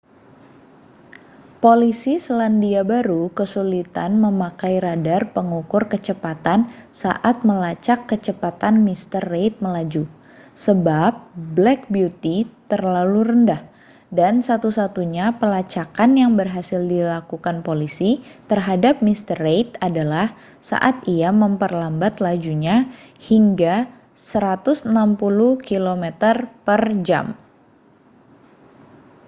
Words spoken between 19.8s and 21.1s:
adalah saat